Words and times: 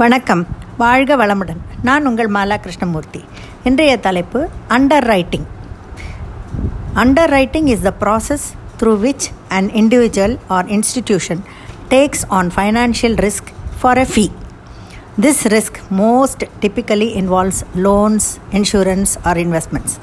வணக்கம். 0.00 0.46
வாழ்க 0.76 1.12
வளமுடன். 1.16 1.60
நான் 1.82 2.06
உங்கள் 2.06 2.30
மாலா 2.30 2.56
கிருஷ்ணமூர்த்தி. 2.56 3.24
இன்றைய 3.64 3.96
தலைப்பு 3.96 4.48
underwriting 5.12 5.46
underwriting 7.36 7.66
is 7.66 7.82
the 7.82 7.92
process 8.00 8.44
through 8.80 8.92
which 9.04 9.26
an 9.48 9.68
individual 9.68 10.38
or 10.48 10.66
institution 10.66 11.40
takes 11.88 12.22
on 12.28 12.50
financial 12.56 13.16
risk 13.26 13.50
for 13.80 13.98
a 13.98 14.06
fee 14.12 14.24
this 15.20 15.42
risk 15.54 15.80
most 15.96 16.44
typically 16.60 17.08
involves 17.22 17.62
loans 17.74 18.28
insurance 18.52 19.16
or 19.22 19.36
investments 19.36 19.98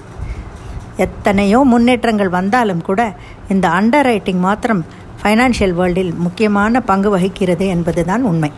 எத்தனையோ 0.97 1.59
முன்னேற்றங்கள் 1.59 2.29
வந்தாலும் 2.29 2.81
கூட 2.81 3.13
இந்த 3.49 3.67
அண்டர் 3.69 4.07
ரைட்டிங் 4.11 4.39
மாத்திரம் 4.39 4.85
ஃபைனான்ஷியல் 5.23 5.77
வேர்ல்டில் 5.81 6.15
முக்கியமான 6.17 6.81
பங்கு 6.81 7.09
வகிக்கிறது 7.09 7.67
என்பதுதான் 7.67 8.23
உண்மை. 8.23 8.51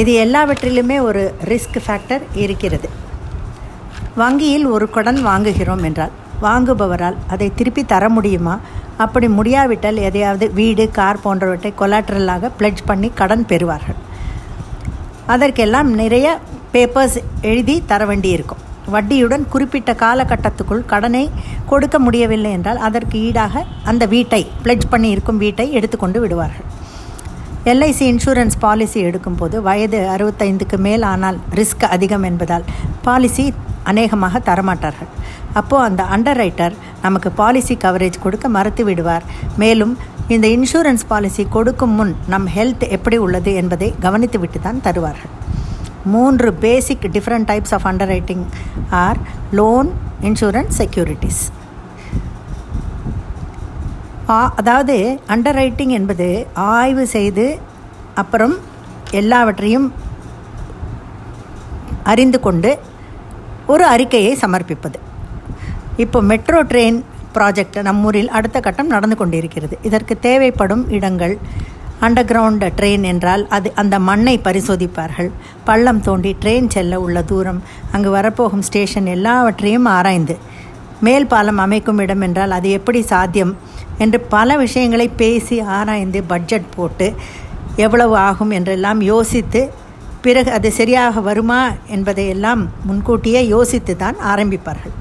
இது 0.00 0.12
எல்லாவற்றிலுமே 0.24 0.96
ஒரு 1.08 1.22
ரிஸ்க் 1.50 1.76
ஃபேக்டர் 1.84 2.22
இருக்கிறது. 2.44 2.88
வங்கியில் 4.20 4.66
ஒரு 4.66 4.86
கடன் 4.90 5.20
வாங்குகிறோம் 5.26 5.84
என்றால் 5.88 6.14
வாங்குபவரால் 6.42 7.18
அதை 7.28 7.48
திருப்பி 7.58 7.84
தர 7.92 8.08
முடியுமா? 8.08 8.54
அப்படி 9.04 9.28
முடியாவிட்டால் 9.28 9.96
எதையாவது 10.08 10.46
வீடு 10.58 10.84
கார் 10.98 11.20
போன்றவற்றை 11.20 11.72
கொலாட்ரலாக 11.80 12.50
பிளட்ஜ் 12.58 12.82
பண்ணி 12.84 13.08
கடன் 13.20 13.46
பெறுவார்கள். 13.48 13.98
அதற்கெல்லாம் 15.26 15.90
நிறைய 16.00 16.26
பேப்பர்ஸ் 16.72 17.18
எழுதி 17.40 17.76
தர 17.86 18.04
வேண்டியிருக்கும். 18.06 18.62
வட்டியுடன் 18.94 19.44
குறிப்பிட்ட 19.48 19.92
காலகட்டத்துக்குள் 19.92 20.86
கடனை 20.92 21.24
கொடுக்க 21.66 21.98
முடியவில்லை 21.98 22.50
என்றால் 22.50 22.82
அதற்கு 22.88 23.18
ஈடாக 23.18 23.64
அந்த 23.84 24.06
வீட்டை 24.06 24.42
பிளட்ஜ் 24.64 24.90
பண்ணி 24.90 25.10
இருக்கும் 25.10 25.42
வீட்டை 25.44 25.72
எடுத்துக்கொண்டு 25.72 26.20
விடுவார்கள். 26.20 26.68
எல்ஐசி 27.70 28.04
இன்சூரன்ஸ் 28.12 28.56
பாலிசி 28.64 28.98
எடுக்கும்போது 29.08 29.56
வயது 29.66 29.98
அறுபத்தைந்துக்கு 30.14 30.76
மேல் 30.86 31.04
ஆனால் 31.10 31.36
ரிஸ்க் 31.58 31.84
அதிகம் 31.94 32.24
என்பதால் 32.28 32.64
பாலிசி 33.06 33.44
அநேகமாக 33.90 34.40
தரமாட்டார்கள். 34.48 35.10
அப்போது 35.60 35.84
அந்த 35.86 36.02
அண்டர் 36.14 36.38
ரைட்டர் 36.42 36.74
நமக்கு 37.04 37.30
பாலிசி 37.40 37.74
கவரேஜ் 37.84 38.18
கொடுக்க 38.24 38.48
மறுத்து 38.56 38.84
விடுவார். 38.88 39.24
மேலும் 39.62 39.94
இந்த 40.34 40.46
இன்சூரன்ஸ் 40.56 41.06
பாலிசி 41.12 41.44
கொடுக்கும் 41.56 41.96
முன் 42.00 42.12
நம் 42.34 42.48
ஹெல்த் 42.56 42.86
எப்படி 42.96 43.18
உள்ளது 43.26 43.52
என்பதை 43.62 43.88
கவனித்துவிட்டு 44.04 44.60
தான் 44.66 44.84
தருவார்கள். 44.88 45.34
மூன்று 46.14 46.48
basic 46.66 47.10
different 47.16 47.50
types 47.52 47.74
of 47.78 47.88
underwriting 48.14 48.46
are 49.04 49.20
loan 49.60 49.90
insurance 50.30 50.76
securities 50.82 51.42
அதாவது 54.26 55.18
அண்டர் 55.28 55.58
ரைட்டிங் 55.60 55.88
என்பது 55.88 56.46
ஆய்வு 56.54 57.06
செய்து 57.06 57.58
அப்புறம் 58.14 58.54
எல்லாவற்றையும் 59.10 59.92
அறிந்து 62.02 62.40
கொண்டு 62.40 62.78
ஒரு 63.66 63.84
அறிக்கையை 63.86 64.38
சமர்ப்பிப்பது. 64.40 64.98
இப்போ 65.96 66.22
மெட்ரோ 66.22 66.62
ட்ரெயின் 66.62 66.98
ப்ராஜெக்ட் 67.34 67.78
நம்மூரில் 67.88 68.32
அடுத்த 68.38 68.60
கட்டம் 68.60 68.86
நடந்து 68.86 69.16
கொண்டிருக்கிறது. 69.16 69.78
இதற்கு 69.82 70.18
தேவைப்படும் 70.18 70.90
இடங்கள் 70.90 71.38
அண்டர் 72.00 72.28
கிரவுண்ட் 72.30 72.66
ட்ரெயின் 72.78 73.02
என்றால் 73.02 73.48
அது 73.48 73.72
அந்த 73.74 73.98
மண்ணை 73.98 74.40
பரிசோதிப்பார்கள். 74.44 75.30
பள்ளம் 75.64 76.00
தோண்டி 76.00 76.36
ட்ரெயின் 76.42 76.68
செல்ல 76.68 77.00
உள்ள 77.00 77.22
தூரம் 77.22 77.62
அங்கு 77.92 78.10
வரப்போகும் 78.10 78.62
ஸ்டேஷன் 78.62 79.06
எல்லாவற்றையும் 79.06 79.84
ஆராய்ந்து 79.84 80.36
மேல் 81.06 81.30
பாலம் 81.32 81.62
அமைக்கும் 81.64 82.00
இடம் 82.04 82.24
என்றால் 82.26 82.56
அது 82.56 82.68
எப்படி 82.78 83.00
சாத்தியம் 83.12 83.52
என்று 84.04 84.18
பல 84.34 84.56
விஷயங்களை 84.64 85.06
பேசி 85.22 85.56
ஆராய்ந்து 85.76 86.20
பட்ஜெட் 86.32 86.68
போட்டு 86.76 87.06
எவ்வளவு 87.84 88.14
ஆகும் 88.28 88.52
என்றெல்லாம் 88.58 89.00
யோசித்து 89.12 89.62
பிறகு 90.24 90.50
அது 90.56 90.68
சரியாக 90.76 91.20
வருமா 91.28 91.62
என்பதையெல்லாம் 91.94 92.60
முன்கூட்டியே 92.88 93.40
யோசித்து 93.54 93.94
தான் 94.02 94.18
ஆரம்பிப்பார்கள். 94.32 94.94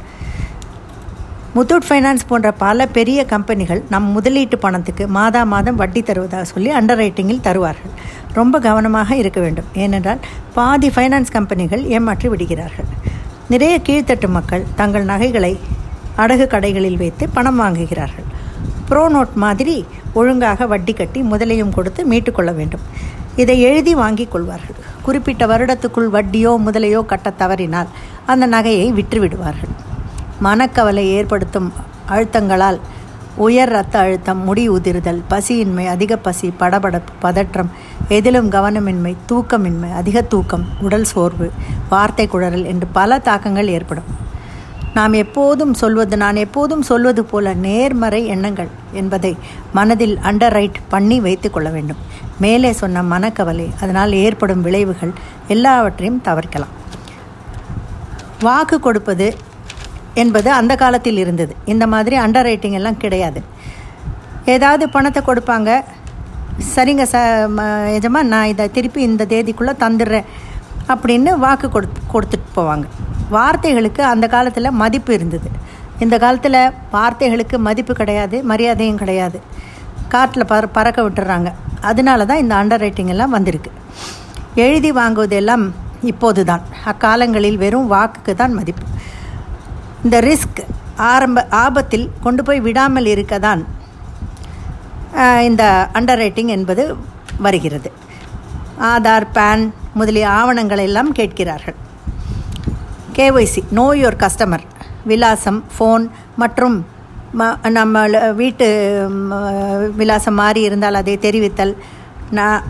முத்தூட் 1.58 1.88
ஃபைனான்ஸ் 1.88 2.28
போன்ற 2.30 2.50
பல 2.64 2.86
பெரிய 2.98 3.20
கம்பெனிகள் 3.34 3.82
நம் 3.94 4.08
முதலீட்டு 4.16 4.58
பணத்துக்கு 4.66 5.04
மாதா 5.18 5.42
மாதம் 5.54 5.80
வட்டி 5.82 6.02
தருவதாக 6.10 6.46
சொல்லி 6.52 6.70
அண்டர் 6.80 7.00
ரைட்டிங்கில் 7.02 7.46
தருவார்கள். 7.48 7.94
ரொம்ப 8.40 8.60
கவனமாக 8.68 9.16
இருக்க 9.22 9.40
வேண்டும். 9.46 9.70
ஏனென்றால் 9.84 10.24
பாதி 10.58 10.90
ஃபைனான்ஸ் 10.96 11.34
கம்பெனிகள் 11.38 11.84
ஏமாற்றி 11.96 12.30
விடுகிறார்கள். 12.34 12.90
நிறைய 13.54 13.76
கீழ்த்தட்டு 13.88 14.28
மக்கள் 14.38 14.66
தங்கள் 14.82 15.10
நகைகளை 15.14 15.54
அடகு 16.18 16.46
கடைகளில் 16.48 16.98
வைத்து 16.98 17.30
பணம் 17.30 17.60
வாங்குகிறார்கள். 17.62 18.28
ப்ரோ 18.88 19.04
நோட் 19.10 19.34
மாதிரி 19.34 19.86
ஒழுங்காக 20.14 20.66
வட்டி 20.68 20.94
கட்டி 20.94 21.22
முதலையும் 21.22 21.76
கொடுத்து 21.76 22.02
மீட்டுக்கொள்ள 22.12 22.54
வேண்டும். 22.56 22.82
இதை 23.36 23.62
எழுதி 23.62 23.96
வாங்கிக் 23.96 24.32
கொள்வார்கள். 24.32 24.80
குறிப்பிட்ட 25.02 25.46
வருடத்துக்குள் 25.46 26.10
வட்டியோ 26.16 26.52
முதலையோ 26.66 27.06
கட்ட 27.06 27.30
தவறினால் 27.30 27.88
அந்த 28.26 28.48
நகையை 28.48 28.88
விற்றுவிடுவார்கள். 28.98 29.74
மனக்கவலை 30.40 31.06
ஏற்படுத்தும் 31.10 31.74
அழுத்தங்களால் 32.10 32.80
உயர் 33.36 33.70
இரத்த 33.70 34.00
அழுத்தம் 34.00 34.42
முடி 34.44 34.70
உதிர்தல் 34.70 35.22
பசியின்மை 35.30 35.86
அதிக 35.88 36.18
பசி 36.18 36.54
படபடப்பு 36.60 37.14
பதற்றம் 37.20 37.72
எதிலும் 38.08 38.52
கவனமின்மை 38.52 39.16
தூக்கமின்மை 39.32 39.92
அதிக 39.94 40.22
தூக்கம் 40.22 40.66
உடல் 40.82 41.04
சோர்வு 41.04 41.52
வார்த்தை 41.90 42.28
குழறல் 42.28 42.66
என்று 42.66 42.88
பல 42.88 43.20
தாக்கங்கள் 43.20 43.68
ஏற்படும். 43.68 44.12
நாம் 44.96 45.14
எப்போதும் 45.22 45.74
சொல்வது 45.82 46.16
நான் 46.24 46.40
எப்போதும் 46.44 46.84
சொல்வது 46.90 47.22
போல 47.30 47.54
நேர்மறை 47.66 48.20
எண்ணங்கள் 48.34 48.68
என்பதை 49.00 49.32
மனதில் 49.78 50.14
அண்டர் 50.30 50.56
ரைட் 50.58 50.78
பண்ணி 50.92 51.18
வைத்து 51.26 51.48
கொள்ள 51.52 51.70
வேண்டும். 51.76 52.02
மேலே 52.44 52.72
சொன்ன 52.82 53.04
மனக்கவலை 53.14 53.66
அதனால் 53.82 54.12
ஏற்படும் 54.26 54.62
விளைவுகள் 54.68 55.14
எல்லாவற்றையும் 55.54 56.22
தவிர்க்கலாம். 56.28 56.74
வாக்கு 58.48 58.78
கொடுப்பது 58.80 59.28
என்பது 60.24 60.50
அந்த 60.60 60.74
காலத்தில் 60.84 61.20
இருந்தது. 61.24 61.54
இந்த 61.74 61.88
மாதிரி 61.94 62.16
அண்டர் 62.26 62.48
ரைட்டிங் 62.50 62.78
எல்லாம் 62.80 63.02
கிடையாது. 63.04 63.42
ஏதாவது 64.56 64.86
பணத்தை 64.96 65.24
கொடுப்பாங்க. 65.30 65.72
சரிங்க 66.74 67.04
ச 67.14 67.20
எஜமா 67.98 68.22
நான் 68.34 68.52
இதை 68.54 68.66
திருப்பி 68.78 69.02
இந்த 69.10 69.26
தேதிக்குள்ளே 69.34 69.74
தந்துடுறேன் 69.84 70.30
அப்படின்னு 70.94 71.32
வாக்கு 71.46 71.68
கொடு 71.70 71.88
கொடுத்துட்டு 72.14 72.50
போவாங்க. 72.58 72.86
வார்த்தைகளுக்கு 73.38 74.02
அந்த 74.14 74.26
காலத்தில் 74.36 74.78
மதிப்பு 74.82 75.12
இருந்தது. 75.18 75.50
இந்த 76.04 76.16
காலத்தில் 76.24 76.60
வார்த்தைகளுக்கு 76.96 77.58
மதிப்பு 77.68 77.94
கிடையாது 78.02 78.38
மரியாதையும் 78.52 79.02
கிடையாது. 79.02 79.38
காட்டில் 80.14 80.50
பற 80.52 80.64
பறக்க 80.78 81.00
விட்டுறாங்க. 81.06 81.50
அதனால 81.90 82.26
தான் 82.30 82.42
இந்த 82.44 82.54
அண்டர் 82.62 82.84
ரைட்டிங் 82.86 83.12
எல்லாம் 83.14 83.36
வந்திருக்கு. 83.38 83.72
எழுதி 84.66 84.92
வாங்குவதெல்லாம் 85.00 85.66
இப்போது 86.12 86.42
தான் 86.50 86.64
அக்காலங்களில் 86.92 87.62
வெறும் 87.64 87.92
வாக்குக்கு 87.94 88.34
தான் 88.42 88.56
மதிப்பு. 88.60 88.86
இந்த 90.06 90.18
ரிஸ்க் 90.30 90.62
ஆரம்ப 91.12 91.46
ஆபத்தில் 91.64 92.08
கொண்டு 92.26 92.42
போய் 92.48 92.66
விடாமல் 92.68 93.08
இருக்க 93.14 93.36
தான் 93.48 93.62
இந்த 95.48 95.64
அண்டர் 95.98 96.22
ரைட்டிங் 96.24 96.52
என்பது 96.58 96.84
வருகிறது. 97.46 97.90
ஆதார் 98.92 99.28
பேன் 99.38 99.64
முதலிய 100.00 100.26
ஆவணங்களை 100.40 100.86
எல்லாம் 100.90 101.12
கேட்கிறார்கள். 101.20 101.78
KYC 103.18 103.62
know 103.78 103.86
your 104.02 104.22
customer. 104.24 104.64
விலாசம் 105.10 105.60
ஃபோன் 105.74 106.06
மற்றும் 106.42 106.76
ம 107.40 107.48
நம்ம 107.78 108.02
வீட்டு 108.40 108.68
விலாசம் 110.00 110.38
மாறி 110.42 110.62
இருந்தால் 110.68 111.00
அதை 111.02 111.16
தெரிவித்தல். 111.26 111.74
நான் 112.38 112.64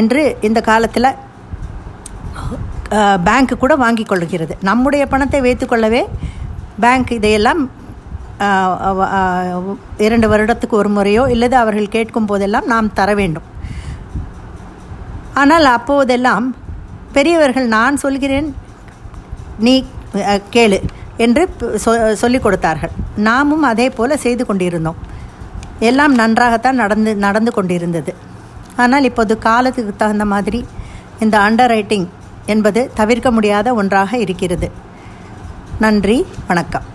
என்று 0.00 0.22
இந்த 0.48 0.60
காலத்தில் 0.68 1.08
பேங்க்கு 3.28 3.56
கூட 3.62 3.74
வாங்கி 3.82 4.04
கொள்கிறது. 4.12 4.54
நம்முடைய 4.68 5.02
பணத்தை 5.12 5.40
வைத்துக்கொள்ளவே 5.46 6.02
பேங்க் 6.84 7.12
இதையெல்லாம் 7.18 7.62
இரண்டு 10.06 10.26
வருடத்துக்கு 10.32 10.74
ஒரு 10.82 10.90
முறையோ 10.96 11.22
இல்லது 11.34 11.56
அவர்கள் 11.62 11.94
கேட்கும் 11.96 12.28
போதெல்லாம் 12.30 12.70
நாம் 12.72 12.94
தர 12.98 13.10
வேண்டும். 13.20 13.46
ஆனால் 15.42 15.66
அப்போதெல்லாம் 15.76 16.46
பெரியவர்கள் 17.16 17.68
நான் 17.76 18.02
சொல்கிறேன் 18.04 18.48
நீ 19.66 19.74
கேளு 20.54 20.78
என்று 21.24 21.42
சொ 21.84 21.90
சொல்லிக் 22.22 22.44
கொடுத்தார்கள். 22.44 22.92
நாமும் 23.28 23.64
அதே 23.70 23.86
போல் 23.96 24.22
செய்து 24.24 24.46
கொண்டிருந்தோம். 24.46 24.98
எல்லாம் 25.88 26.14
நன்றாகத்தான் 26.14 26.80
நடந்து 26.82 27.12
நடந்து 27.26 27.52
கொண்டிருந்தது. 27.56 28.14
ஆனால் 28.76 29.08
இப்போது 29.10 29.32
காலத்துக்கு 29.48 29.92
தகுந்த 29.96 30.24
மாதிரி 30.34 30.60
இந்த 31.24 31.36
அண்டர் 31.46 31.72
ரைட்டிங் 31.74 32.06
என்பது 32.46 32.80
தவிர்க்க 33.00 33.30
முடியாத 33.36 33.74
ஒன்றாக 33.80 34.18
இருக்கிறது. 34.24 34.68
நன்றி 35.84 36.16
வணக்கம். 36.46 36.89